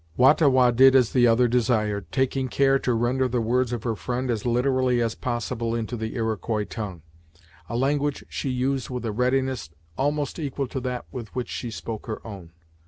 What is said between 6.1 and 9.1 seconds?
Iroquois tongue, a language she used with